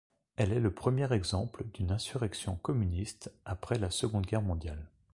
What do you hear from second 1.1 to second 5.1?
exemple d'une insurrection communiste après la Seconde Guerre mondiale.